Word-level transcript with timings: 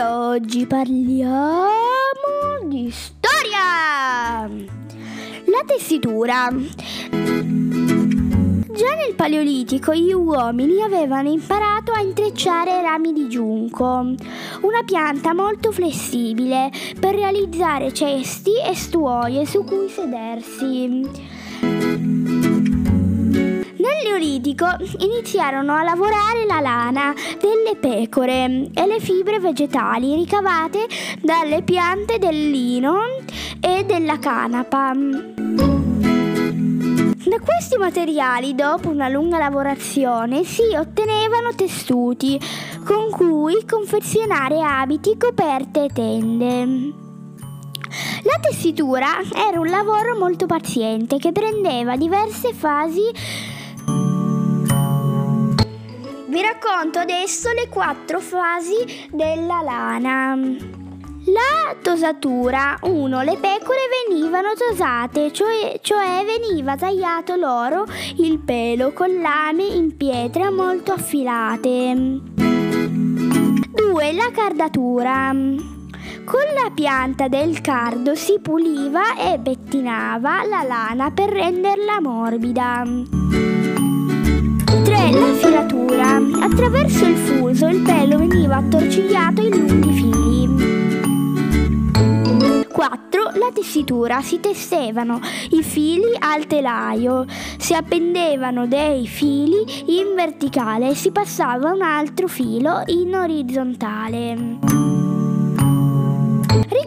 oggi 0.00 0.64
parliamo 0.64 1.66
di 2.68 2.88
storia. 2.92 4.46
La 4.46 5.62
tessitura. 5.66 6.52
Già 8.70 8.94
nel 8.94 9.14
Paleolitico 9.16 9.92
gli 9.92 10.12
uomini 10.12 10.80
avevano 10.82 11.30
imparato 11.30 11.90
a 11.90 12.00
intrecciare 12.00 12.80
rami 12.80 13.12
di 13.12 13.28
giunco, 13.28 13.84
una 14.60 14.82
pianta 14.84 15.34
molto 15.34 15.72
flessibile 15.72 16.70
per 17.00 17.16
realizzare 17.16 17.92
cesti 17.92 18.52
e 18.64 18.72
stuoie 18.76 19.44
su 19.46 19.64
cui 19.64 19.88
sedersi. 19.88 21.33
Neolitico 24.54 24.66
iniziarono 24.98 25.74
a 25.74 25.82
lavorare 25.82 26.46
la 26.46 26.60
lana 26.60 27.12
delle 27.40 27.76
pecore 27.78 28.70
e 28.72 28.86
le 28.86 29.00
fibre 29.00 29.40
vegetali 29.40 30.14
ricavate 30.14 30.86
dalle 31.20 31.62
piante 31.62 32.18
del 32.18 32.50
lino 32.50 32.98
e 33.60 33.84
della 33.84 34.18
canapa. 34.18 34.92
Da 37.26 37.40
questi 37.40 37.76
materiali, 37.78 38.54
dopo 38.54 38.90
una 38.90 39.08
lunga 39.08 39.38
lavorazione, 39.38 40.44
si 40.44 40.62
ottenevano 40.76 41.54
tessuti 41.56 42.38
con 42.84 43.10
cui 43.10 43.64
confezionare 43.66 44.60
abiti, 44.62 45.16
coperte 45.18 45.84
e 45.84 45.88
tende. 45.92 47.02
La 48.22 48.38
tessitura 48.40 49.20
era 49.48 49.58
un 49.58 49.66
lavoro 49.66 50.16
molto 50.18 50.46
paziente 50.46 51.18
che 51.18 51.32
prendeva 51.32 51.96
diverse 51.96 52.52
fasi. 52.52 53.02
Vi 56.34 56.42
racconto 56.42 56.98
adesso 56.98 57.52
le 57.52 57.68
quattro 57.68 58.18
fasi 58.18 59.06
della 59.12 59.60
lana. 59.62 60.36
La 61.26 61.76
tosatura 61.80 62.76
1. 62.80 63.22
Le 63.22 63.36
pecore 63.36 63.78
venivano 64.08 64.48
tosate, 64.58 65.32
cioè, 65.32 65.78
cioè 65.80 66.24
veniva 66.26 66.74
tagliato 66.74 67.36
loro 67.36 67.84
il 68.16 68.40
pelo 68.40 68.92
con 68.92 69.20
lame 69.20 69.62
in 69.62 69.96
pietra 69.96 70.50
molto 70.50 70.94
affilate. 70.94 71.94
2. 71.94 74.12
La 74.12 74.30
cardatura. 74.32 75.30
Con 75.30 76.44
la 76.52 76.72
pianta 76.74 77.28
del 77.28 77.60
cardo 77.60 78.16
si 78.16 78.40
puliva 78.40 79.14
e 79.14 79.38
pettinava 79.38 80.44
la 80.44 80.64
lana 80.64 81.12
per 81.12 81.28
renderla 81.28 82.00
morbida. 82.00 83.23
3. 84.82 85.10
La 85.12 85.32
filatura. 85.34 86.20
Attraverso 86.40 87.04
il 87.04 87.16
fuso 87.16 87.66
il 87.66 87.80
pelo 87.82 88.18
veniva 88.18 88.56
attorcigliato 88.56 89.42
in 89.42 89.50
lunghi 89.50 89.92
fili. 89.92 90.22
4. 92.68 93.22
La 93.34 93.50
tessitura. 93.52 94.20
Si 94.22 94.40
tessevano 94.40 95.20
i 95.50 95.62
fili 95.62 96.16
al 96.18 96.46
telaio, 96.46 97.24
si 97.58 97.74
appendevano 97.74 98.66
dei 98.66 99.06
fili 99.06 99.64
in 99.98 100.14
verticale 100.14 100.90
e 100.90 100.94
si 100.94 101.10
passava 101.10 101.72
un 101.72 101.82
altro 101.82 102.26
filo 102.26 102.82
in 102.86 103.14
orizzontale. 103.14 104.93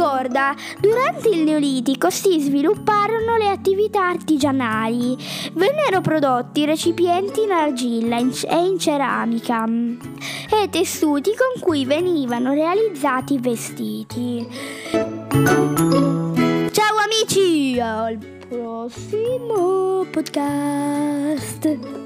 Ricorda, 0.00 0.54
durante 0.78 1.28
il 1.28 1.42
Neolitico 1.42 2.08
si 2.08 2.40
svilupparono 2.40 3.36
le 3.36 3.50
attività 3.50 4.08
artigianali. 4.08 5.14
Vennero 5.52 6.00
prodotti 6.00 6.64
recipienti 6.64 7.42
in 7.42 7.50
argilla 7.50 8.16
e 8.16 8.64
in 8.64 8.78
ceramica 8.78 9.66
e 9.66 10.70
tessuti 10.70 11.32
con 11.36 11.60
cui 11.60 11.84
venivano 11.84 12.54
realizzati 12.54 13.38
vestiti. 13.38 14.48
Ciao 16.70 16.96
amici, 17.04 17.78
al 17.78 18.16
prossimo 18.48 20.06
podcast. 20.10 21.99